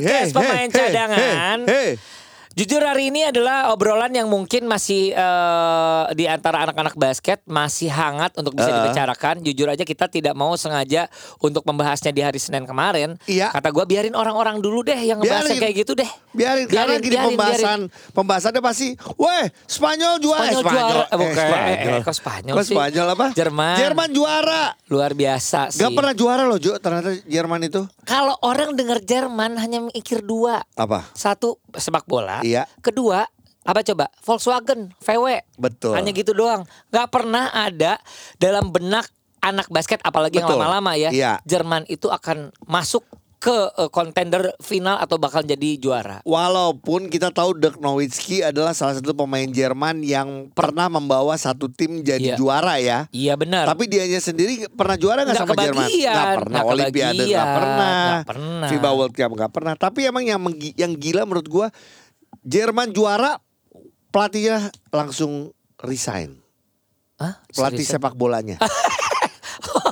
[0.00, 1.58] Podcast Hey, pemain hey, cadangan.
[1.68, 1.98] hey, hey.
[2.60, 8.36] Jujur hari ini adalah obrolan yang mungkin masih eh, di antara anak-anak basket masih hangat
[8.36, 8.84] untuk bisa Uh-uh.
[8.84, 9.40] dibicarakan.
[9.40, 11.08] Jujur aja kita tidak mau sengaja
[11.40, 13.16] untuk membahasnya di hari Senin kemarin.
[13.24, 13.48] Iya.
[13.48, 15.64] Kata gue biarin orang-orang dulu deh yang ngebahasnya Biarin.
[15.64, 16.10] kayak gitu deh.
[16.36, 17.80] Biarin, karena gini biarin, pembahasan
[18.12, 21.04] pembahasannya pasti, weh Spanyol juara, Spanyol juara.
[21.08, 21.32] Eh, bukan.
[21.40, 21.72] Spanyol.
[21.72, 22.76] Eh, eh, kok Spanyol Kok sih?
[22.76, 23.26] Spanyol apa?
[23.32, 23.76] Jerman.
[23.80, 24.64] Jerman juara.
[24.92, 25.80] Luar biasa sih.
[25.80, 27.88] Gak pernah juara loh Jo, ternyata Jerman itu.
[28.04, 30.60] Kalau orang dengar Jerman hanya mikir dua.
[30.76, 31.08] Apa?
[31.16, 32.44] Satu sepak bola.
[32.44, 32.49] Iya.
[32.80, 33.22] Kedua
[33.60, 35.44] apa coba Volkswagen VW.
[35.54, 35.92] Betul.
[35.92, 36.64] Hanya gitu doang.
[36.88, 38.00] Gak pernah ada
[38.36, 39.06] dalam benak
[39.38, 40.60] anak basket apalagi yang Betul.
[40.60, 41.10] lama-lama ya.
[41.10, 41.32] Iya.
[41.44, 43.04] Jerman itu akan masuk
[43.36, 46.20] ke eh, kontender final atau bakal jadi juara.
[46.24, 52.04] Walaupun kita tahu Dirk Nowitzki adalah salah satu pemain Jerman yang pernah membawa satu tim
[52.04, 52.36] jadi Iya.
[52.36, 53.08] juara ya.
[53.08, 53.64] Iya benar.
[53.64, 55.88] Tapi dianya sendiri pernah juara nggak sama Jerman?
[55.88, 56.52] kebagian, Nggak pernah.
[56.52, 57.96] nggak Olimpiade nggak pernah.
[57.96, 58.68] nggak pernah.
[58.68, 59.74] FIBA World Cup nggak pernah.
[59.74, 60.40] Tapi emang yang
[60.76, 61.66] yang gila menurut gua
[62.40, 63.36] Jerman juara
[64.08, 66.40] pelatihnya langsung resign.
[67.16, 67.36] Hah?
[67.48, 68.56] Pelatih sepak bolanya.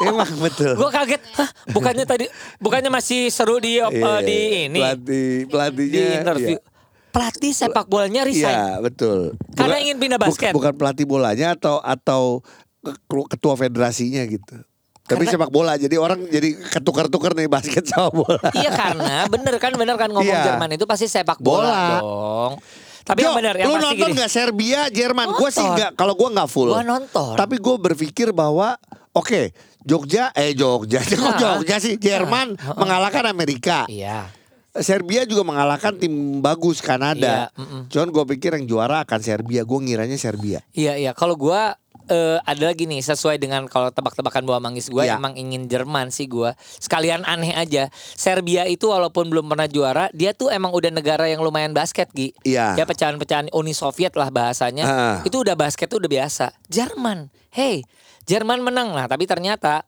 [0.00, 0.74] emang betul.
[0.74, 1.22] Gue kaget.
[1.36, 1.48] Hah?
[1.68, 2.26] Bukannya tadi
[2.58, 6.48] bukannya masih seru di Iya, di ini pelatih pelatihnya di interview.
[6.56, 6.60] iya.
[7.08, 8.52] Pelatih sepak bolanya resign.
[8.52, 9.34] Iya betul.
[9.52, 10.52] Karena ingin pindah basket.
[10.52, 12.40] bukan pelatih bolanya atau atau
[12.80, 14.60] ke- ketua federasinya gitu.
[15.08, 18.36] Tapi Karena- sepak bola jadi orang jadi ketukar-tukar nih basket sama bola.
[18.52, 20.52] Iya karena bener kan bener kan ngomong Iya.
[20.52, 21.80] Jerman itu pasti sepak bola, Bola.
[21.96, 22.52] dong.
[23.00, 24.16] Tapi yang Jo, benar yang lu pasti nonton gini.
[24.20, 25.26] nggak Serbia Jerman?
[25.32, 25.74] Gue sih Nonton.
[25.74, 25.90] nggak.
[25.94, 26.68] Kalau gue nggak full.
[26.68, 27.34] Gua nonton.
[27.34, 28.76] Tapi gue berpikir bahwa
[29.10, 31.34] oke Jogja eh Jogja Nah.
[31.34, 32.76] Jogja sih Jerman Nah.
[32.76, 33.88] mengalahkan Amerika.
[33.88, 34.28] Iya.
[34.76, 37.48] Serbia juga mengalahkan tim bagus Kanada.
[37.48, 37.82] Iya, mm-mm.
[37.88, 39.64] Cuman gue pikir yang juara akan Serbia.
[39.64, 40.60] Gue ngiranya Serbia.
[40.70, 41.10] Iya iya.
[41.12, 41.74] Kalau gua
[42.08, 45.16] eh, ada lagi nih sesuai dengan kalau tebak-tebakan buah manggis gua Iya.
[45.16, 46.52] emang ingin Jerman sih gua.
[46.58, 47.88] Sekalian aneh aja.
[48.12, 52.32] Serbia itu walaupun belum pernah juara, dia tuh emang udah negara yang lumayan basket Gi.
[52.42, 52.74] Iya.
[52.74, 54.84] Ya pecahan-pecahan Uni Soviet lah bahasanya.
[54.84, 55.16] Ah.
[55.22, 56.56] Itu udah basket tuh udah biasa.
[56.66, 57.28] Jerman.
[57.48, 57.84] Hey,
[58.24, 59.84] Jerman menang lah, tapi ternyata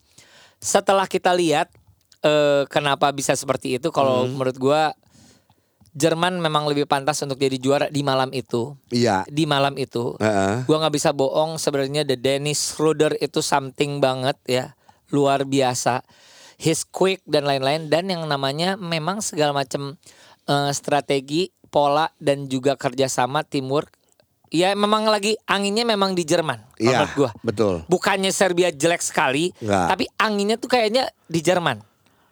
[0.57, 1.73] setelah kita lihat
[2.21, 4.37] eh, kenapa bisa seperti itu kalau Hmm.
[4.37, 4.93] menurut gua
[5.91, 8.79] Jerman memang lebih pantas untuk jadi juara di malam itu.
[8.89, 9.27] Iya.
[9.27, 10.15] Di malam itu.
[10.17, 10.63] Heeh.
[10.65, 14.79] Gua nggak bisa bohong sebenarnya the Dennis Schroeder itu something banget ya.
[15.11, 16.07] Luar biasa.
[16.57, 19.99] His quick dan lain-lain dan yang namanya memang segala macam
[20.47, 23.91] eh, strategi, pola dan juga kerjasama teamwork.
[24.51, 27.03] Ya memang lagi anginnya memang di Jerman Iya.
[27.07, 27.31] menurut gua.
[27.41, 27.75] Betul.
[27.87, 29.87] Bukannya Serbia jelek sekali, Nggak.
[29.87, 31.79] tapi anginnya tuh kayaknya di Jerman.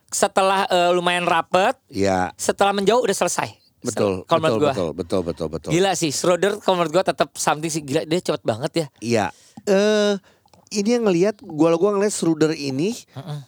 [0.09, 2.33] Setelah eh, lumayan rapet, Iya.
[2.35, 3.53] setelah menjauh udah selesai.
[3.79, 4.25] Betul.
[4.25, 4.73] Kalau betul, gua.
[4.73, 4.91] betul.
[4.93, 5.21] Betul.
[5.23, 5.47] Betul.
[5.49, 5.71] Betul.
[5.71, 8.87] Gila sih, Schroeder kalau menurut gua tetap something sih gila dia cepet banget ya.
[8.99, 9.27] Iya.
[9.65, 10.15] Eh
[10.71, 12.93] ini yang ngelihat gua gua ngeliat Schroeder ini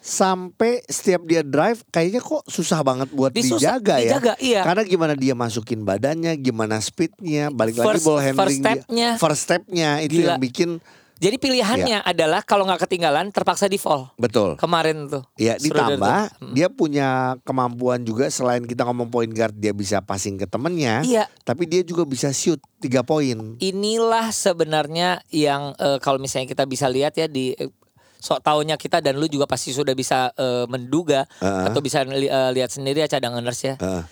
[0.00, 4.16] sampai setiap dia drive kayaknya kok susah banget buat dijaga ya.
[4.16, 4.60] dijaga, iya.
[4.62, 8.65] Karena gimana dia masukin badannya, gimana speednya, balik lagi First- ball first handling dia.
[8.78, 9.09] stepnya.
[9.16, 10.27] first stepnya itu Gila.
[10.27, 10.71] yang bikin
[11.20, 14.08] Jadi pilihannya adalah kalau nggak ketinggalan terpaksa di fall.
[14.16, 14.56] betul.
[14.56, 15.20] Kemarin tuh.
[15.36, 16.42] Ya Schroeder ditambah tuh.
[16.42, 16.53] Mm.
[16.53, 17.08] dia punya
[17.42, 21.28] kemampuan juga selain kita ngomong point guard dia bisa passing ke temennya, Iya.
[21.42, 23.60] tapi dia juga bisa shoot tiga poin.
[23.60, 27.69] Inilah sebenarnya yang eh, kalau misalnya kita bisa lihat ya di eh,
[28.16, 31.69] sok taunya kita dan lu juga pasti sudah bisa eh, menduga Heeh.
[31.69, 33.75] atau bisa li- eh, lihat sendiri ya cadanganers ya.
[33.76, 34.03] Heeh.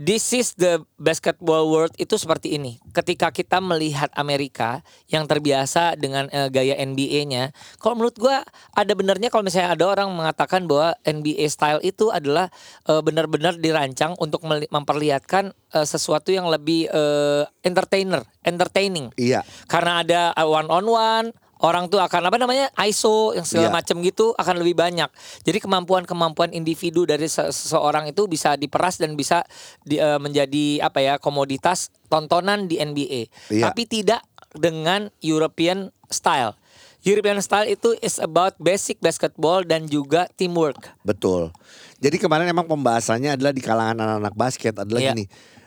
[0.00, 2.80] This is the basketball world itu seperti ini.
[2.96, 4.80] Ketika kita melihat Amerika
[5.12, 8.40] yang terbiasa dengan eh, gaya NBA-nya, kalau menurut gua
[8.72, 12.48] ada benernya kalau misalnya ada orang mengatakan bahwa NBA style itu adalah
[12.88, 19.12] eh, benar-benar dirancang untuk memperlihatkan eh, sesuatu yang lebih eh, entertainer, entertaining.
[19.20, 19.44] Iya.
[19.68, 21.26] Karena ada one on one,
[21.60, 23.74] orang tuh akan apa namanya ISO yang segala Iya.
[23.74, 25.10] macam gitu akan lebih banyak.
[25.40, 29.44] Jadi kemampuan-kemampuan individu dari se- seseorang itu bisa diperas dan bisa
[29.82, 33.28] di- eh, menjadi apa ya komoditas tontonan di NBA.
[33.48, 33.68] Iya.
[33.68, 36.56] Tapi tidak dengan European style.
[37.00, 40.92] European style itu is about basic basketball dan juga teamwork.
[41.00, 41.48] Betul.
[41.96, 45.12] Jadi kemarin emang pembahasannya adalah di kalangan anak-anak basket adalah Iya.
[45.12, 45.24] gini.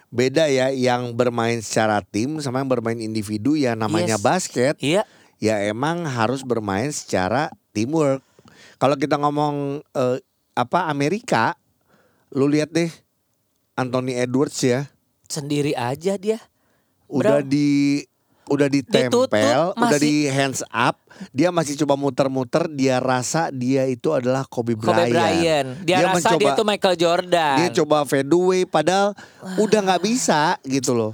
[0.10, 4.22] Beda ya yang bermain secara tim sama yang bermain individu ya namanya Yes.
[4.22, 4.74] basket.
[4.78, 5.06] Iya.
[5.44, 8.24] Ya emang harus bermain secara teamwork.
[8.80, 10.24] Kalau kita ngomong eh,
[10.56, 11.60] apa Amerika,
[12.32, 12.88] lu lihat deh
[13.76, 14.88] Anthony Edwards ya.
[15.28, 16.40] sendiri aja dia.
[17.10, 17.50] udah Bro.
[17.50, 18.02] di
[18.48, 19.24] udah ditempel,
[19.72, 21.00] Ditutup, udah di hands up,
[21.32, 25.10] dia masih coba muter-muter, dia rasa dia itu adalah Kobe Bryant.
[25.10, 25.70] Kobe Bryant.
[25.88, 27.56] Dia, rasa dia mencoba- tuh Michael Jordan.
[27.60, 29.16] dia coba fadeaway padahal
[29.58, 31.12] udah nggak bisa gitu loh.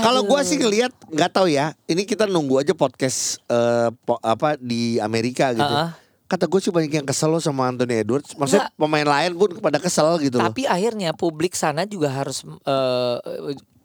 [0.00, 1.76] Kalau gua sih ngelihat nggak tahu ya.
[1.84, 5.64] Ini kita nunggu aja podcast eh, po- apa di Amerika gitu.
[5.64, 5.92] Uh-uh.
[6.30, 8.38] Kata gue sih banyak yang kesel loh sama Anthony Edwards.
[8.38, 10.46] Maksudnya pemain lain pun pada kesel gitu loh.
[10.46, 13.16] Tapi akhirnya publik sana juga harus eh,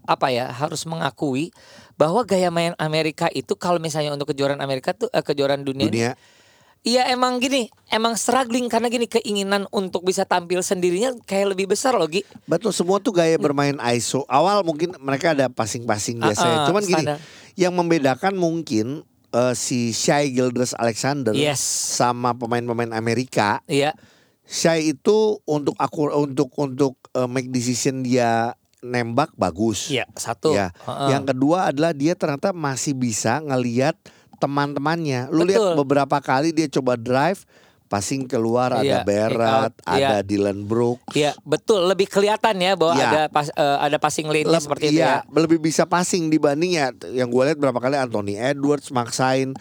[0.06, 1.50] apa ya harus mengakui
[1.98, 5.92] bahwa gaya main Amerika itu kalau misalnya untuk kejuaraan Amerika tuh eh, kejuaraan dunia, ini,
[5.92, 6.13] Dunia
[6.86, 11.94] iya emang gini emang struggling karena gini keinginan untuk bisa tampil sendirinya kayak lebih besar
[11.94, 12.22] loh Gi.
[12.46, 14.22] Betul semua tuh gaya bermain ISO.
[14.26, 16.54] Awal mungkin mereka ada passing-passing biasa ya.
[16.56, 17.18] Ah-ah, Cuman gini, standar.
[17.56, 19.02] yang membedakan mungkin
[19.32, 21.60] eh, si Shai Gilgeous Alexander Yes.
[21.98, 23.60] sama pemain-pemain Amerika.
[23.66, 23.98] Iya
[24.46, 29.90] Shai itu untuk aku untuk untuk eh, make decision dia nembak bagus.
[29.90, 30.54] iya satu.
[30.54, 30.70] Ya.
[30.86, 31.18] Heeh.
[31.18, 33.98] Yang kedua adalah dia ternyata masih bisa ngelihat
[34.45, 35.27] teman-temannya.
[35.30, 37.42] Lu lihat beberapa kali dia coba drive,
[37.86, 40.07] passing keluar ada Berat, kick out, iya.
[40.09, 41.13] ada Dylan Brooks.
[41.13, 43.07] Iya betul lebih kelihatan ya bahwa Iya.
[43.07, 45.30] ada pas, eh, ada passing lane Leb- seperti itu iya, ya.
[45.31, 49.53] lebih bisa passing dibanding ya yang gue lihat berapa kali Anthony Edwards maksain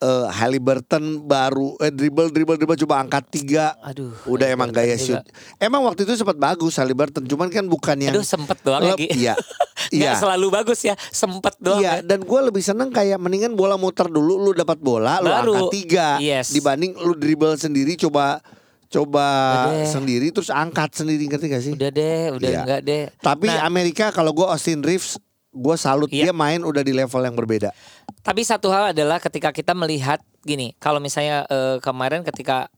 [0.00, 5.20] eh Halliburton baru eh dribble dribble dribble coba angkat tiga Aduh, udah emang gaya shoot
[5.56, 9.12] emang waktu itu sempat bagus Halliburton cuman kan bukan yang Aduh sempet doang lagi.
[9.12, 9.36] iya
[9.92, 11.78] iya selalu bagus ya, sempet doang.
[11.78, 12.02] Iya ya.
[12.02, 15.52] dan gue lebih seneng kayak mendingan bola muter dulu lu dapat bola lu Baru.
[15.52, 16.48] angkat tiga Yes.
[16.50, 18.40] dibanding lu dribble sendiri coba
[18.86, 19.26] coba
[19.68, 19.86] Udah deh.
[19.86, 21.72] sendiri terus angkat sendiri ngerti gak sih?
[21.72, 22.60] Udah deh, udah Iya.
[22.60, 23.04] enggak deh.
[23.16, 25.14] Tapi Nah, Amerika kalau gue Austin Reeves
[25.50, 26.30] gue salut Iya.
[26.30, 27.74] dia main udah di level yang berbeda.
[28.22, 32.70] Tapi satu hal adalah ketika kita melihat gini, kalau misalnya eh, kemarin ketika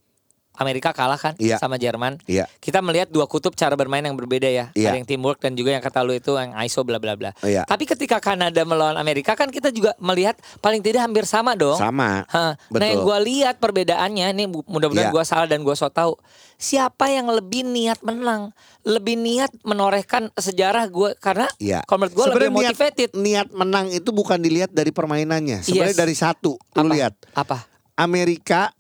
[0.54, 1.56] Amerika kalah kan Iya.
[1.56, 2.44] sama Jerman, Iya.
[2.58, 4.68] kita melihat dua kutub cara bermain yang berbeda ya.
[4.72, 4.92] Iya.
[4.92, 7.32] Ada yang teamwork dan juga yang kata lu itu yang ISO bla bla bla.
[7.40, 7.64] Iya.
[7.64, 11.76] Tapi ketika Kanada melawan Amerika kan kita juga melihat paling tidak hampir sama dong.
[11.76, 12.28] Sama.
[12.28, 12.84] Nah Betul.
[12.84, 15.14] yang gue lihat perbedaannya ini mudah-mudahan Iya.
[15.14, 16.20] gue salah dan gue so tahu
[16.54, 18.52] siapa yang lebih niat menang,
[18.82, 21.80] lebih niat menorehkan sejarah gue karena Iya.
[21.82, 23.10] kalau menurut gue lebih niat- motivated.
[23.14, 25.64] Niat menang itu bukan dilihat dari permainannya.
[25.64, 25.98] Sebenarnya Yes.
[25.98, 26.54] dari satu.
[26.54, 26.92] Lu Apa?
[26.92, 27.66] lihat Apa?
[27.94, 28.70] Amerika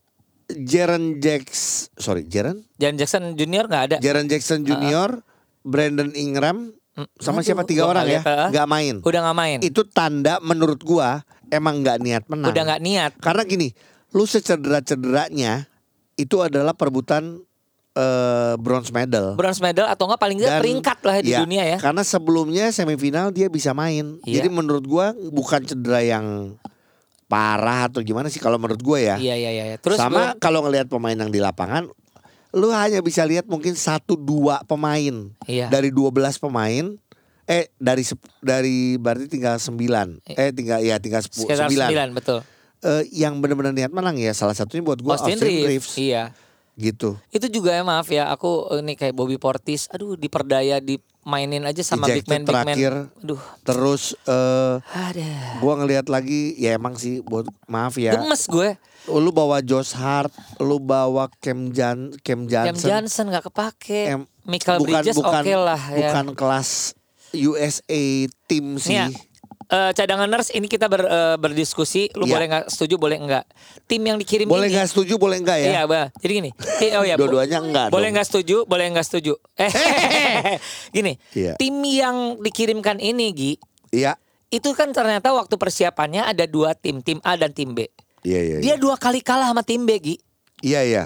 [0.62, 3.96] Jaren Jacks sorry Jaren Jan Jackson Junior nggak ada.
[3.98, 5.24] Jaren Jackson Junior,
[5.64, 8.20] Brandon Ingram Mm, sama aduh, siapa tiga orang ya
[8.52, 8.94] nggak main.
[9.00, 9.58] Udah nggak main.
[9.64, 12.52] Itu tanda menurut gua emang nggak niat menang.
[12.52, 13.12] Udah nggak niat.
[13.16, 13.72] Karena gini,
[14.12, 15.64] lu secedera-cederanya
[16.20, 17.40] itu adalah perebutan
[17.96, 19.40] eh, bronze medal.
[19.40, 21.78] Bronze medal atau nggak paling nggak peringkat lah di Iya, dunia ya.
[21.80, 24.20] Karena sebelumnya semifinal dia bisa main.
[24.28, 24.44] Iya.
[24.44, 26.60] Jadi menurut gua bukan cedera yang
[27.32, 29.16] parah atau gimana sih kalau menurut gua ya.
[29.16, 29.76] Iya iya iya.
[29.76, 31.88] Terus Sama gua- kalau ngelihat pemain yang di lapangan
[32.52, 35.66] lu hanya bisa lihat mungkin satu dua pemain Iya.
[35.66, 36.92] dari 12 pemain
[37.42, 38.04] eh dari
[38.38, 42.44] dari berarti tinggal 9 eh tinggal ya tinggal 10 sekitar 9 9 betul.
[42.78, 45.66] Eh, yang benar-benar niat menang ya salah satunya buat gua Austin, Austin, Reeves.
[45.66, 46.24] Reeves Iya.
[46.74, 50.76] gitu Itu juga ya maaf ya, aku eh, ini kayak Bobby Portis, aduh diperdaya
[51.22, 52.66] dimainin aja sama big Ejected man big man.
[52.66, 52.92] terakhir.
[53.22, 55.30] Aduh, terus eh ada.
[55.62, 58.74] gua ngelihat lagi ya emang sih buat maaf ya Gemes gue.
[59.06, 64.00] lu bawa Josh Hart lu bawa Cam Jan Cam Cam Johnson Johnson nggak kepake.
[64.10, 66.10] Em, Michael Bridges oke lah ya.
[66.10, 66.98] bukan kelas
[67.32, 68.02] USA
[68.44, 69.06] tim sih ya,
[69.72, 72.32] eh, cadangan nurse ini kita ber- eh, berdiskusi, lu Iya.
[72.34, 73.44] boleh nggak setuju, boleh nggak.
[73.84, 76.06] Tim yang dikirim boleh nggak setuju boleh nggak ya Iya, bah.
[76.14, 76.50] Jadi gini.
[76.78, 79.32] eh, oh ya, Dua-duanya enggak Boleh nggak setuju, boleh nggak setuju.
[79.56, 79.72] Eh,
[80.94, 81.16] gini.
[81.32, 81.56] Iya.
[81.56, 83.52] Tim yang dikirimkan ini, Gi,
[83.90, 84.14] iya
[84.48, 87.88] itu kan ternyata waktu persiapannya ada dua tim, tim A dan tim B.
[88.20, 90.16] iya iya Dia dua kali kalah sama tim B, Gi.
[90.60, 91.04] iya iya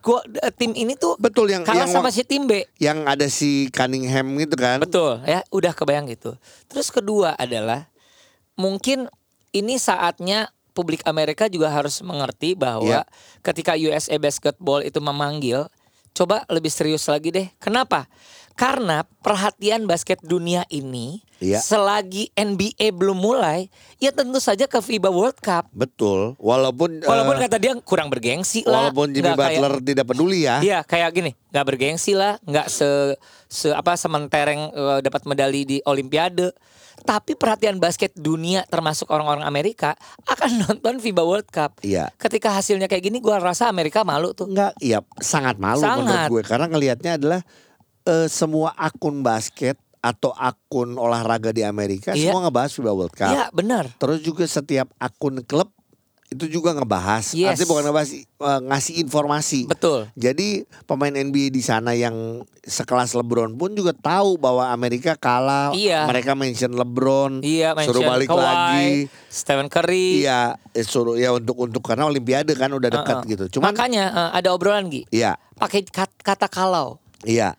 [0.00, 2.64] Gua eh, tim ini tuh betul yang kalah yang sama si tim B.
[2.80, 6.32] yang ada si Cunningham gitu kan Betul, ya, udah kebayang gitu.
[6.66, 7.84] Terus kedua adalah
[8.54, 9.08] mungkin
[9.50, 13.02] ini saatnya publik Amerika juga harus mengerti bahwa Iya.
[13.42, 15.66] ketika USA Basketball itu memanggil,
[16.10, 17.46] coba lebih serius lagi deh.
[17.58, 18.06] Kenapa?
[18.60, 21.56] Karena perhatian basket dunia ini Iya.
[21.56, 25.64] selagi NBA belum mulai, ya tentu saja ke FIBA World Cup.
[25.72, 28.92] betul walaupun Walaupun eh, kata dia kurang bergengsi lah.
[28.92, 32.68] walaupun Jimmy nggak kayak- Butler tidak peduli ya Iya kayak gini, nggak bergengsi lah, nggak
[32.68, 36.52] se, se apa sementereng eh, dapat medali di Olimpiade.
[37.00, 41.80] Tapi perhatian basket dunia termasuk orang-orang Amerika akan nonton FIBA World Cup.
[41.80, 42.12] Iya.
[42.14, 44.44] Ketika hasilnya kayak gini, gua rasa Amerika malu tuh.
[44.44, 46.04] Enggak, iya sangat malu Sangat.
[46.28, 47.40] menurut gue karena ngelihatnya adalah
[48.02, 52.32] eh, semua akun basket atau akun olahraga di Amerika Iya.
[52.32, 53.30] semua ngebahas FIBA World Cup.
[53.30, 53.84] Iya benar.
[53.94, 55.68] Terus juga setiap akun klub
[56.30, 57.34] itu juga ngebahas.
[57.34, 57.52] Yes.
[57.52, 58.24] Artinya bukan ngebahas eh,
[58.64, 59.60] ngasih informasi.
[59.66, 60.06] Betul.
[60.14, 62.14] Jadi pemain NBA di sana yang
[62.62, 65.74] sekelas LeBron pun juga tahu bahwa Amerika kalah.
[65.74, 66.06] Iya.
[66.06, 68.86] Mereka mention LeBron, Iya, suruh mention balik Kawhi, lagi.
[69.26, 70.22] Stephen Curry.
[70.22, 73.28] Iya, eh, suruh ya untuk untuk karena Olimpiade kan udah dekat Uh-uh.
[73.28, 73.44] gitu.
[73.58, 75.10] Cuman Makanya eh, ada obrolan Gi.
[75.10, 76.96] iya, Pakai kat- kata kalau.
[77.20, 77.58] iya.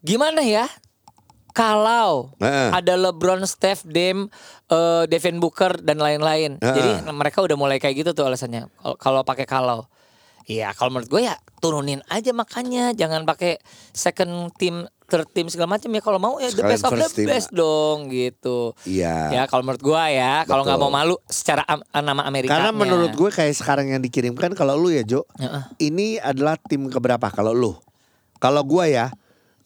[0.00, 0.66] Gimana ya?
[1.50, 2.70] Kalau Heeh.
[2.70, 4.30] ada LeBron, Steph, Dame,
[4.70, 6.54] eh, Devin Booker dan lain-lain.
[6.62, 6.74] Heeh.
[6.74, 8.70] Jadi mereka udah mulai kayak gitu tuh alasannya.
[9.02, 9.90] Kalau- pakai kalau.
[10.48, 13.60] Iya, kalau menurut gue ya turunin aja makanya, jangan pakai
[13.92, 16.00] second team, third team segala macam ya.
[16.00, 17.28] Kalau mau ya the best of the team.
[17.28, 18.72] best dong gitu.
[18.88, 19.28] Iya.
[19.28, 22.54] Ya kalau menurut gue ya, kalau nggak mau malu secara am- nama Amerika.
[22.56, 25.62] Karena menurut gue kayak sekarang yang dikirimkan kalau lu ya Jo, Heeh.
[25.84, 27.76] ini adalah tim keberapa kalau lu?
[28.40, 29.12] Kalau gue ya,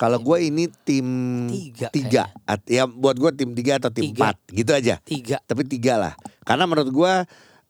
[0.03, 1.07] kalau gue ini tim
[1.47, 2.23] Tiga tiga.
[2.43, 4.19] At- Ya buat gue tim tiga atau tim Tiga.
[4.19, 4.99] empat gitu aja.
[5.01, 5.39] tiga.
[5.41, 6.15] Tapi tiga lah.
[6.43, 7.13] Karena menurut gue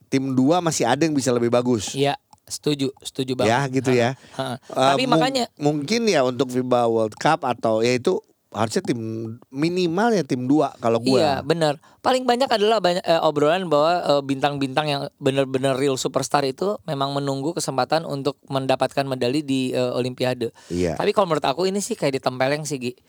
[0.09, 1.93] tim dua masih ada yang bisa lebih bagus.
[1.93, 3.53] Iya, setuju, setuju banget.
[3.53, 4.17] Ya gitu ya.
[4.33, 4.57] Heeh.
[4.57, 8.17] Eh, Tapi mung- makanya mungkin ya untuk FIBA World Cup atau ya itu
[8.53, 9.01] harusnya tim
[9.49, 11.17] minimal ya tim dua kalau gue.
[11.19, 11.81] Iya benar.
[12.05, 17.17] Paling banyak adalah banyak eh, obrolan bahwa eh, bintang-bintang yang benar-benar real superstar itu memang
[17.17, 20.53] menunggu kesempatan untuk mendapatkan medali di eh, Olimpiade.
[20.69, 21.01] Iya.
[21.01, 22.93] Tapi kalau menurut aku ini sih kayak ditempeleng sih Gi.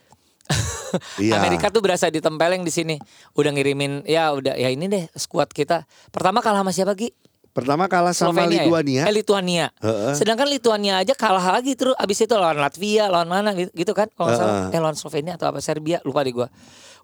[1.18, 1.42] Iya.
[1.42, 2.96] Amerika tuh berasa ditempeleng di sini.
[3.34, 5.90] Udah ngirimin ya udah ya ini deh skuad kita.
[6.14, 7.10] Pertama kalah sama siapa Gi?
[7.54, 8.98] Pertama kalah sama Slovenia Lituania.
[8.98, 9.04] Ya?
[9.06, 9.66] Eh, Lituania.
[9.78, 10.14] Heeh.
[10.18, 14.10] Sedangkan Lituania aja kalah lagi terus abis itu lawan Latvia, lawan mana gitu- gitu kan?
[14.18, 16.50] Kalau nggak salah, eh lawan Slovenia atau apa Serbia, lupa deh gua.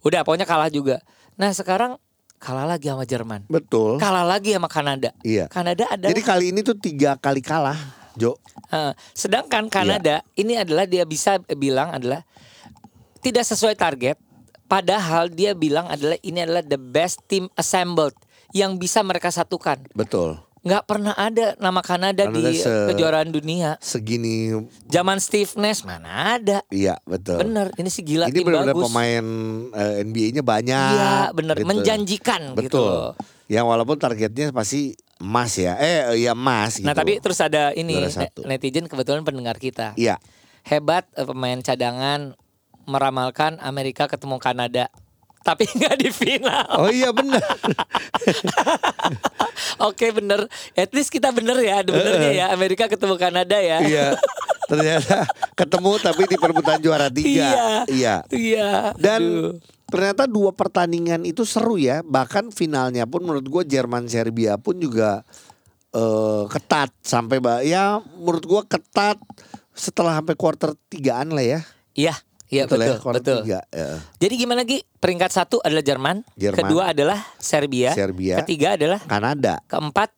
[0.01, 1.05] Udah pokoknya kalah juga.
[1.37, 2.01] Nah, sekarang
[2.41, 3.45] kalah lagi sama Jerman.
[3.45, 4.01] Betul.
[4.01, 5.13] Kalah lagi sama Kanada.
[5.21, 5.45] Iya.
[5.53, 7.77] Kanada adalah Jadi kali ini tuh tiga kali kalah,
[8.17, 8.33] Jo.
[8.73, 8.93] Heeh.
[9.13, 12.25] sedangkan Kanada ini adalah dia bisa bilang adalah
[13.21, 14.17] tidak sesuai target
[14.67, 18.13] padahal dia bilang adalah ini adalah the best team assembled
[18.51, 19.81] yang bisa mereka satukan.
[19.93, 20.39] Betul.
[20.59, 23.79] nggak pernah ada nama Kanada, Kanada di se- kejuaraan dunia.
[23.79, 24.51] Segini
[24.91, 26.59] Zaman Steve Nash mana ada?
[26.67, 27.39] iya betul.
[27.39, 29.23] Bener, ini sih gila Ini benar-benar pemain
[29.71, 30.91] eh, NBA-nya banyak.
[30.91, 31.63] Iya, bener, gitu.
[31.63, 32.91] menjanjikan gitu Betul.
[32.91, 33.11] loh.
[33.47, 35.79] Yang walaupun targetnya pasti emas ya.
[35.79, 36.83] Eh ya emas gitu.
[36.83, 37.95] Nah tapi terus ada ini
[38.43, 39.95] netizen kebetulan pendengar kita.
[39.95, 40.19] Iya.
[40.67, 42.35] Hebat eh, pemain cadangan
[42.83, 44.91] meramalkan Amerika ketemu Kanada.
[45.49, 46.65] Tapi nggak di final.
[46.77, 47.41] Oh iya benar.
[49.89, 50.45] Oke bener.
[50.77, 51.81] At least kita bener ya.
[51.81, 52.45] Ada benernya ya.
[52.53, 53.81] Amerika ketemu Kanada ya.
[53.81, 54.07] iya.
[54.69, 55.25] Ternyata
[55.57, 57.49] ketemu tapi di perebutan juara tiga.
[57.49, 57.69] Iya.
[57.89, 58.15] Iya.
[58.29, 58.71] Iya.
[59.01, 59.53] Dan Aduh.
[59.89, 62.05] ternyata dua pertandingan itu seru ya.
[62.05, 65.25] Bahkan finalnya pun menurut gue Jerman Serbia pun juga
[65.97, 69.17] eh, ketat sampai ya menurut gue ketat
[69.73, 71.59] setelah sampai quarter tigaan lah ya.
[71.97, 72.28] Iya.
[72.49, 72.81] Iya betul.
[72.81, 73.39] ya, quarter betul.
[73.45, 73.59] tiga.
[73.69, 74.01] ya.
[74.17, 74.81] Jadi gimana Gi?
[74.97, 76.25] Peringkat satu adalah Jerman.
[76.33, 76.57] Jerman.
[76.59, 77.93] Kedua adalah Serbia.
[77.93, 78.41] Serbia.
[78.41, 80.09] Ketiga adalah Kanada, keempat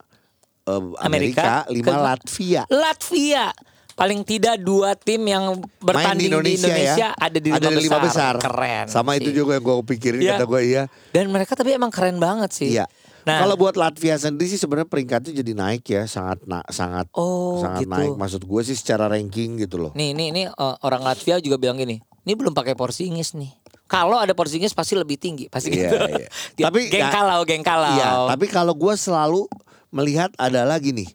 [0.64, 2.62] eh, Amerika, Amerika, lima ke- Latvia.
[2.68, 3.46] Latvia.
[3.92, 7.12] Paling tidak dua tim yang bertanding di Indonesia, ya.
[7.14, 8.40] ada di lima, besar.
[8.40, 8.88] Keren.
[8.88, 9.22] Sama sih.
[9.22, 10.40] itu juga yang gue pikirin Iya.
[10.40, 10.84] kata gue iya.
[11.12, 12.74] Dan mereka tapi emang keren banget sih.
[12.74, 12.88] Iya.
[13.22, 17.62] Nah, Kalau buat Latvia sendiri sih sebenarnya peringkatnya jadi naik ya, sangat na- sangat Oh,
[17.62, 17.94] sangat gitu.
[17.94, 18.18] naik.
[18.18, 19.92] Maksud gue sih secara ranking gitu loh.
[19.94, 23.52] nih ini ini uh, orang Latvia juga bilang gini, ini belum pakai Porzingis nih.
[23.86, 25.96] Kalau ada Porzingis pasti lebih tinggi, pasti Iya, gitu.
[26.10, 26.28] iya.
[26.56, 27.92] Dia- Tapi geng kalau, geng kalau.
[27.92, 29.52] Iya, tapi kalau gue selalu
[29.90, 31.10] melihat adalah gini.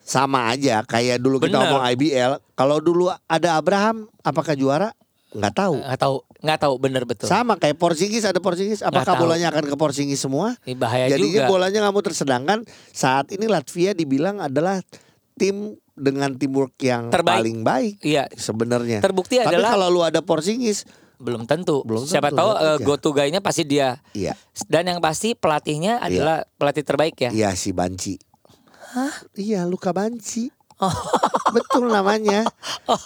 [0.00, 1.70] Sama aja kayak dulu kita Bener.
[1.70, 2.32] ngomong IBL.
[2.52, 4.90] Kalau dulu ada Abraham, apakah juara?
[5.30, 5.74] Nggak tahu.
[5.78, 7.24] nggak tahu, nggak tahu bener betul.
[7.24, 10.58] Sama kayak Porzingis ada Porzingis, apakah bolanya akan ke Porzingis semua?
[10.60, 11.48] Ini bahaya Jadinya juga.
[11.48, 12.58] bolanya nggak mau tersedangkan
[12.90, 14.82] saat ini Latvia dibilang adalah
[15.38, 17.40] tim dengan teamwork yang Terbaik.
[17.40, 18.98] paling baik Iya, sebenarnya.
[18.98, 20.84] Terbukti Tapi adalah- kalau lu ada Porzingis,
[21.16, 21.82] belum tentu.
[21.82, 24.00] Belum Siapa tentu, tahu lihat uh, go to guy-nya pasti dia.
[24.10, 24.32] iya,
[24.64, 27.30] Dan yang pasti pelatihnya adalah pelatih terbaik ya.
[27.30, 28.16] iya si Banci.
[29.34, 30.48] Iya, Luka Banci.
[31.50, 32.48] Betul namanya.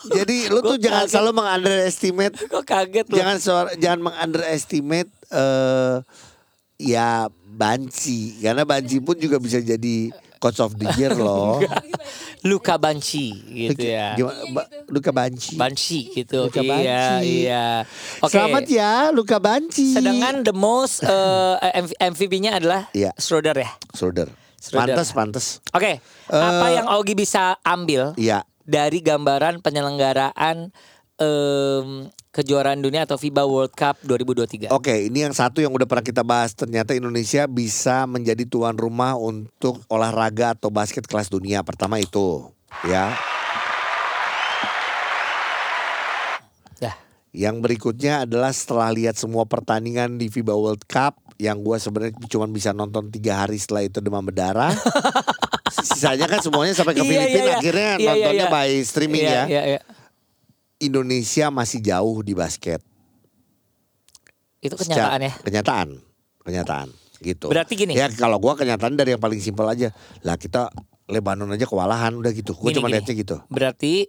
[0.08, 1.10] Jadi lu tuh Gua jangan kaget.
[1.10, 3.14] selalu mengunderestimate Kok kaget lu?
[3.14, 5.96] jangan suara- jangan mengunderestimate eh
[6.76, 11.64] ya Banci karena Banci pun juga bisa jadi coach of the year loh.
[12.44, 14.12] Luka Banci gitu ya.
[14.12, 15.56] Gimana, Ba- Luka Banci.
[15.56, 16.52] Banci gitu.
[16.52, 17.24] Luka iya, Banci.
[17.24, 17.66] iya.
[18.20, 18.36] Oke.
[18.36, 19.96] Selamat ya Luka Banci.
[19.96, 21.56] Sedangkan the most uh,
[21.96, 23.16] MVP-nya adalah Iya.
[23.16, 23.72] Schroeder ya.
[23.96, 24.28] Schroeder.
[24.60, 24.96] Schroeder.
[24.96, 25.46] Pantes, pantes.
[25.72, 28.44] Oke, apa yang Augie bisa ambil Iya.
[28.60, 30.68] dari gambaran penyelenggaraan
[31.18, 34.70] em, kejuaraan dunia atau FIBA World Cup 2023?
[34.74, 36.54] Oke, ini yang satu yang udah pernah kita bahas.
[36.54, 41.62] Ternyata Indonesia bisa menjadi tuan rumah untuk olahraga atau basket kelas dunia.
[41.62, 42.50] Pertama itu,
[42.86, 43.14] ya.
[46.82, 46.92] Ya.
[47.30, 52.46] Yang berikutnya adalah setelah lihat semua pertandingan di FIBA World Cup yang gua sebenarnya cuma
[52.46, 54.70] bisa nonton tiga hari setelah itu demam berdarah.
[55.74, 57.54] Sisanya kan semuanya sampai ke Iya, Filipina iya, iya.
[57.58, 58.54] akhirnya Iya, iya, nontonnya iya.
[58.54, 59.44] by streaming Iya, ya.
[59.50, 59.80] iya, iya.
[60.86, 62.80] Indonesia masih jauh di basket.
[64.60, 65.32] Itu kenyataan ya.
[65.44, 65.88] Kenyataan,
[66.44, 66.88] kenyataan
[67.20, 67.48] gitu.
[67.48, 67.92] Berarti gini.
[67.96, 69.92] Ya kalau gua kenyataan dari yang paling simpel aja.
[70.24, 70.68] Lah kita
[71.04, 72.56] Lebanon aja kewalahan udah gitu.
[72.56, 73.36] Gue cuma lihatnya gitu.
[73.52, 74.08] Berarti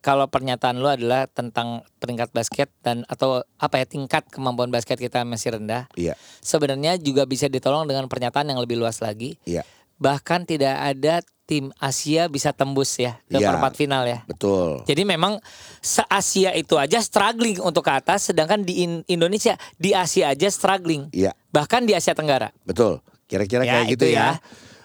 [0.00, 5.26] kalau pernyataan lu adalah tentang peringkat basket dan atau apa ya tingkat kemampuan basket kita
[5.26, 9.34] masih rendah, Iya, sebenarnya juga bisa ditolong dengan pernyataan yang lebih luas lagi.
[9.44, 11.14] iya, Bahkan tidak ada
[11.46, 13.48] tim Asia bisa tembus ya ke Iya.
[13.48, 14.18] perempat final ya.
[14.26, 14.82] betul.
[14.82, 15.38] Jadi memang
[15.78, 20.50] se Asia itu aja struggling untuk ke atas, sedangkan di In- Indonesia di Asia aja
[20.50, 22.50] struggling, Iya, bahkan di Asia Tenggara.
[22.62, 22.98] betul.
[23.26, 24.18] Kira-kira Ya, kayak gitu itu ya.
[24.18, 24.30] ya.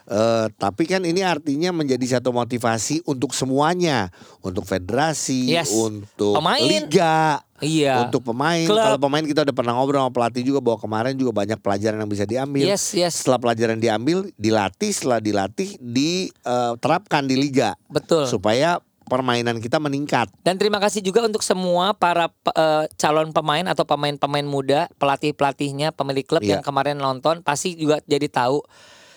[0.09, 4.09] Eh, tapi kan ini artinya menjadi satu motivasi untuk semuanya,
[4.41, 5.69] untuk federasi, Yes.
[5.69, 6.57] untuk Pemain.
[6.59, 8.09] liga, Iya.
[8.09, 8.65] untuk pemain.
[8.65, 12.09] Kalau pemain kita udah pernah ngobrol sama pelatih juga bahwa kemarin juga banyak pelajaran yang
[12.09, 12.65] bisa diambil.
[12.65, 13.21] Yes, yes.
[13.21, 18.25] Setelah pelajaran diambil, dilatih, setelah dilatih, diterapkan di liga Betul.
[18.25, 20.31] supaya permainan kita meningkat.
[20.39, 26.23] Dan terima kasih juga untuk semua para eh, calon pemain atau pemain-pemain muda, pelatih-pelatihnya, pemilik
[26.23, 26.57] klub Iya.
[26.57, 28.63] yang kemarin nonton pasti juga jadi tahu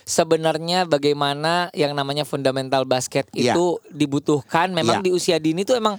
[0.05, 3.57] sebenarnya bagaimana yang namanya fundamental basket Iya.
[3.57, 4.69] itu dibutuhkan.
[4.69, 5.05] Memang Iya.
[5.05, 5.97] di usia dini tuh emang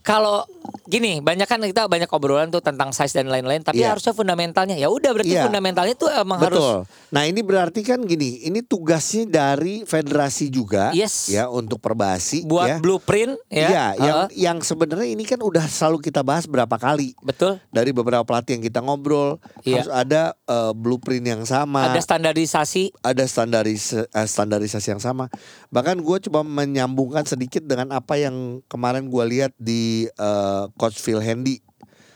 [0.00, 0.48] kalau
[0.88, 3.92] gini, banyak kan kita banyak obrolan tuh tentang size dan lain-lain, tapi Iya.
[3.92, 4.74] harusnya fundamentalnya.
[4.74, 5.44] Ya udah berarti Iya.
[5.44, 6.76] fundamentalnya tuh emang harus Betul.
[7.12, 11.28] Nah ini berarti kan gini, ini tugasnya dari federasi juga, Yes.
[11.28, 12.76] ya untuk perbasi, buat ya.
[12.80, 13.68] blueprint ya.
[13.68, 17.60] Iya, yang Heeh, yang sebenarnya ini kan udah selalu kita bahas berapa kali betul.
[17.68, 19.84] dari beberapa pelatih yang kita ngobrol Iya.
[19.84, 22.92] harus ada eh, blueprint yang sama, Ada standarisasi.
[23.00, 25.28] ada standaris eh, standarisasi yang sama.
[25.68, 31.22] Bahkan gue coba menyambungkan sedikit dengan apa yang kemarin gue lihat di eh, Coach Phil
[31.22, 31.60] Handy.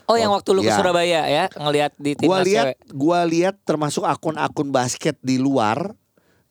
[0.07, 0.79] Oh, yang waktu lu ke iya.
[0.79, 2.79] Surabaya ya, ngelihat di Gua timnas lihat, cewek.
[2.95, 5.99] gua lihat termasuk akun-akun basket di luar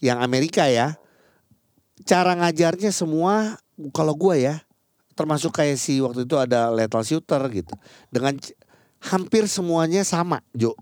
[0.04, 1.00] yang Amerika ya.
[2.04, 3.56] Cara ngajarnya semua
[3.96, 4.60] kalau gua ya,
[5.16, 7.72] termasuk kayak si waktu itu ada lethal shooter gitu.
[8.12, 8.36] Dengan
[9.00, 10.76] hampir semuanya sama, Jo.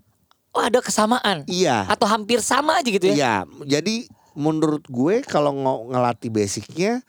[0.50, 1.46] Oh, ada kesamaan.
[1.46, 1.86] Iya.
[1.86, 3.14] Atau hampir sama aja gitu ya.
[3.14, 3.34] Iya,
[3.66, 5.54] jadi menurut gue kalau
[5.90, 7.06] ngelatih basicnya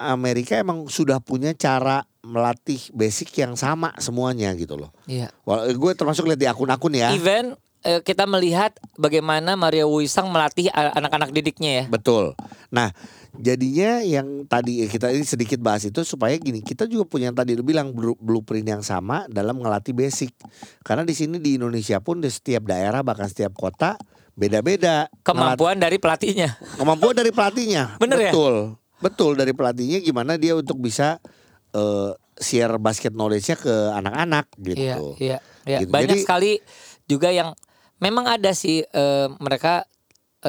[0.00, 4.90] Amerika emang sudah punya cara melatih basic yang sama semuanya gitu loh.
[5.04, 5.28] Iya.
[5.44, 7.12] Wal- gue termasuk lihat di akun-akun ya.
[7.12, 11.84] Event eh, kita melihat bagaimana Mario Wisang melatih anak-anak didiknya ya.
[11.86, 12.32] Betul.
[12.72, 12.90] Nah,
[13.36, 17.52] jadinya yang tadi kita ini sedikit bahas itu supaya gini, kita juga punya yang tadi
[17.52, 20.32] lu bilang blu- blueprint yang sama dalam ngelatih basic.
[20.80, 24.00] Karena di sini di Indonesia pun di setiap daerah bahkan setiap kota
[24.34, 26.56] beda-beda Kemampuan dari pelatihnya.
[26.58, 27.82] Ngelat- kemampuan dari pelatihnya.
[28.02, 28.32] Bener ya?
[28.32, 28.54] Betul.
[29.04, 31.20] Betul dari pelatihnya gimana dia untuk bisa
[31.74, 34.78] eh, share basket knowledge-nya ke anak-anak gitu.
[34.80, 35.78] Iya, iya, iya.
[35.82, 35.90] Gitu.
[35.90, 36.52] Banyak Jadi- sekali
[37.06, 37.54] juga yang
[37.98, 39.86] memang ada sih eh, mereka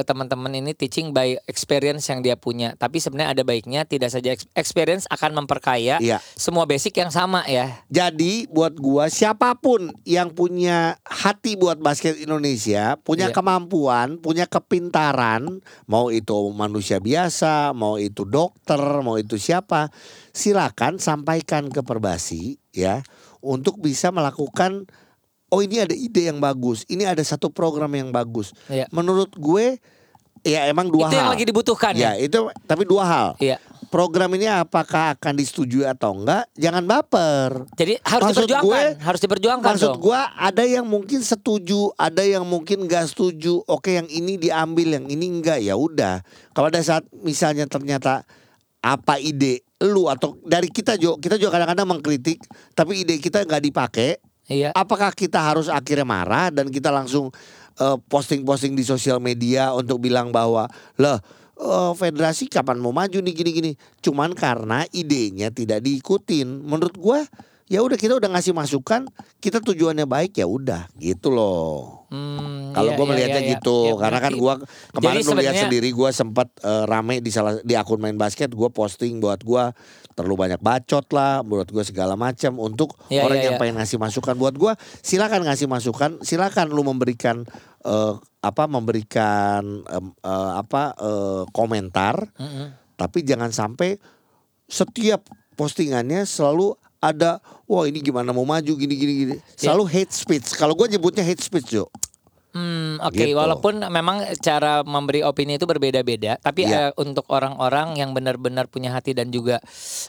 [0.02, 2.74] teman-teman ini teaching by experience yang dia punya.
[2.76, 6.18] Tapi sebenarnya ada baiknya tidak saja ex- experience akan memperkaya Iya.
[6.34, 7.72] semua basic yang sama ya.
[7.88, 13.36] Jadi buat gua siapa pun yang punya hati buat basket Indonesia, punya Iya.
[13.36, 19.88] kemampuan, punya kepintaran, mau itu manusia biasa, mau itu dokter, mau itu siapa,
[20.34, 23.00] silakan sampaikan ke Perbasi ya
[23.40, 24.84] untuk bisa melakukan
[25.48, 28.50] oh ini ada ide yang bagus, ini ada satu program yang bagus.
[28.66, 28.86] Iya.
[28.90, 29.78] Menurut gue
[30.42, 31.20] ya emang dua Itu hal.
[31.26, 32.22] yang lagi dibutuhkan ya, ya.
[32.22, 33.28] itu tapi dua hal.
[33.38, 33.58] Iya.
[33.86, 36.50] Program ini apakah akan disetujui atau enggak?
[36.54, 37.70] Jangan baper.
[37.78, 40.02] Jadi harus Maksud diperjuangkan, gue- harus diperjuangkan Maksud dong.
[40.02, 43.62] gua ada yang mungkin setuju, ada yang mungkin gak setuju.
[43.64, 46.18] Oke, yang ini diambil, yang ini enggak ya udah.
[46.50, 48.26] Kalau ada saat misalnya ternyata
[48.82, 53.62] apa ide lu atau dari kita Jo, kita juga kadang-kadang mengkritik, tapi ide kita nggak
[53.62, 54.18] dipakai.
[54.46, 54.70] Iya.
[54.74, 57.34] Apakah kita harus akhirnya marah dan kita langsung
[57.78, 61.18] eh, posting-posting di sosial media untuk bilang bahwa lah
[61.58, 63.72] eh, federasi kapan mau maju nih gini-gini.
[64.00, 66.46] Cuman karena idenya tidak diikutin.
[66.62, 67.20] Menurut gua
[67.66, 69.10] ya udah kita udah ngasih masukan,
[69.42, 72.06] kita tujuannya baik ya udah gitu loh.
[72.06, 73.54] Hmm, Kalau iya, gue iya, melihatnya iya, iya.
[73.58, 74.54] gitu, Iya, karena kan gua
[74.94, 78.70] kemarin lu lihat sendiri gua sempat eh, rame di salah di akun main basket, gua
[78.70, 79.74] posting buat gua
[80.16, 83.60] terlalu banyak bacot lah, buat gua segala macam untuk Iya, orang iya, yang iya.
[83.60, 84.72] pengen ngasih masukan buat gua,
[85.04, 87.44] silakan ngasih masukan, silakan lu memberikan
[87.84, 92.96] eh, apa memberikan em, eh, apa eh, komentar, Mm-mm.
[92.96, 94.00] tapi jangan sampai
[94.66, 99.36] setiap postingannya selalu ada wah ini gimana mau maju gini gini gini.
[99.36, 99.70] Iya.
[99.70, 100.56] Selalu hate speech.
[100.56, 101.92] Kalau gua nyebutnya hate speech, Jo.
[102.56, 103.12] Hmm, oke.
[103.20, 103.36] Gitu.
[103.36, 106.88] Walaupun memang cara memberi opini itu berbeda-beda, tapi Iya.
[106.88, 109.60] eh, untuk orang-orang yang benar-benar punya hati dan juga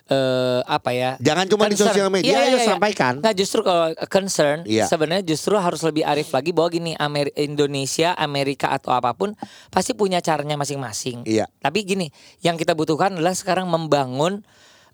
[0.07, 1.11] eh, apa ya?
[1.19, 1.91] Jangan cuma di concern.
[1.91, 2.67] sosial media Iya, iya, iya.
[2.71, 3.19] sampaikan.
[3.19, 4.87] Nggak justru kalau concern, Iya.
[4.87, 9.35] sebenarnya justru harus lebih arif lagi bahwa gini, Amer- Indonesia, Amerika atau apa pun
[9.67, 11.27] pasti punya caranya masing-masing.
[11.27, 11.51] Iya.
[11.59, 12.07] Tapi gini,
[12.39, 14.47] yang kita butuhkan adalah sekarang membangun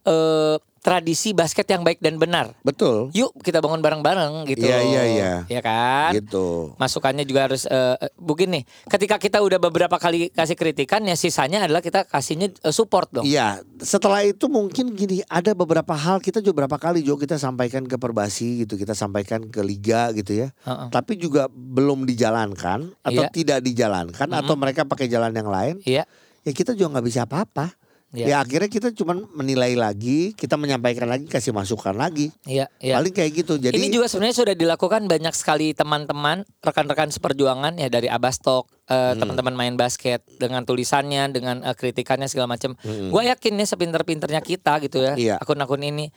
[0.03, 2.52] eh, tradisi basket yang baik dan benar.
[2.60, 3.08] Betul.
[3.15, 4.67] Yuk kita bangun bareng-bareng gitu.
[4.67, 5.32] Iya, iya, iya.
[5.48, 6.12] Ya kan?
[6.12, 6.76] Gitu.
[6.76, 11.63] masukannya juga harus eh, mungkin nih ketika kita udah beberapa kali kasih kritikan ya sisanya
[11.63, 16.43] adalah kita kasihnya eh, support dong Iya, setelah itu mungkin gini, ada beberapa hal kita
[16.43, 20.52] juga berapa kali Jo kita sampaikan ke Perbasi gitu, kita sampaikan ke liga gitu ya.
[20.67, 20.88] Heeh.
[20.91, 23.32] Tapi juga belum dijalankan atau Iya.
[23.32, 26.04] tidak dijalankan atau mereka pakai jalan yang lain, iya
[26.43, 27.72] ya kita juga nggak bisa apa-apa.
[28.13, 28.26] Iya.
[28.30, 32.30] Ya akhirnya kita cuman menilai lagi, kita menyampaikan lagi, kasih masukan lagi.
[32.45, 33.58] iya iya Paling kayak gitu.
[33.58, 38.93] Jadi ini juga sebenarnya sudah dilakukan banyak sekali teman-teman rekan-rekan seperjuangan ya dari Abastok Hmm.
[38.93, 44.39] eh, teman-teman main basket dengan tulisannya dengan eh, kritikannya segala macam gue yakin nih sepinter-pinternya
[44.39, 45.23] kita gitu ya Hmm.
[45.23, 45.36] Iya.
[45.39, 46.12] akun-akun ini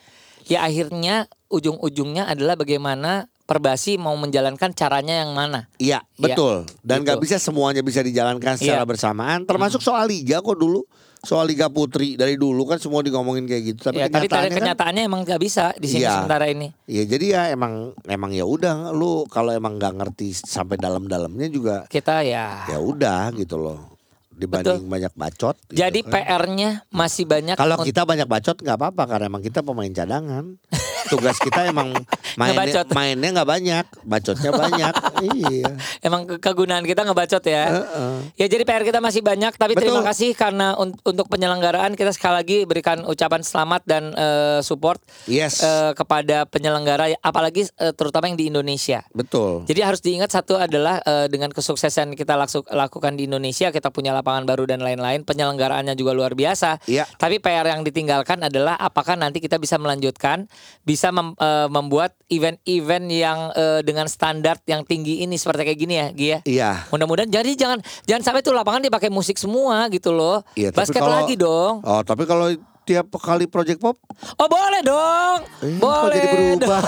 [0.44, 7.16] ya akhirnya ujung-ujungnya adalah bagaimana Perbasi mau menjalankan caranya yang mana Iya betul dan nggak
[7.16, 7.24] gitu.
[7.24, 8.84] bisa semuanya bisa dijalankan secara Iya.
[8.84, 10.82] bersamaan termasuk soal liga kok dulu
[11.26, 13.80] soal liga putri dari dulu kan semua digomongin kayak gitu.
[13.90, 16.22] Tapi ya, tapi kenyataannya kan kenyataannya emang nggak bisa di sini Iya.
[16.22, 16.70] sementara ini.
[16.86, 21.76] Ya jadi ya emang emang ya udah lu kalau emang nggak ngerti sampai dalam-dalamnya juga
[21.90, 22.70] kita ya.
[22.70, 23.95] ya udah gitu loh
[24.36, 26.12] dibanding banyak bacot gitu jadi kan.
[26.12, 30.44] PR-nya masih banyak kalau kita banyak bacot nggak apa-apa karena emang kita pemain cadangan
[31.06, 31.94] tugas kita emang
[32.34, 32.86] mainnya Ngebacot.
[32.92, 34.94] mainnya nggak banyak bacotnya banyak
[35.32, 35.70] iya
[36.00, 38.14] emang ke- kegunaan kita ngebacot ya Heeh.
[38.36, 39.88] Ya jadi PR kita masih banyak tapi Betul.
[39.88, 44.98] terima kasih karena un- untuk penyelenggaraan kita sekali lagi berikan ucapan selamat dan eh, support
[45.24, 49.06] yes eh, kepada penyelenggara apalagi eh, terutama yang di Indonesia.
[49.12, 52.34] betul Jadi harus diingat satu adalah eh, dengan kesuksesan kita
[52.66, 56.82] lakukan di Indonesia kita punya lapangan baru dan lain-lain penyelenggaraannya juga luar biasa.
[56.82, 57.06] Iya.
[57.14, 60.50] Tapi PR yang ditinggalkan adalah apakah nanti kita bisa melanjutkan
[60.82, 65.94] bisa mem- eh, membuat event-event yang eh, dengan standar yang tinggi ini seperti kayak gini
[65.94, 66.38] ya, Gia.
[66.42, 70.42] iya Mudah-mudahan jadi jangan jangan sampai tuh lapangan dipakai musik semua gitu loh.
[70.58, 71.86] Iya, Basket kalau- lagi dong.
[71.86, 72.50] Oh, tapi kalau
[72.82, 73.94] tiap kali project pop
[74.34, 75.38] Oh boleh dong.
[75.62, 76.14] eh, boleh.
[76.16, 76.26] jadi
[76.58, 76.82] berubah.